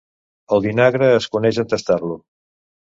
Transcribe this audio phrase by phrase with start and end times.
[0.57, 2.21] El vinagre es coneix en tastar-lo.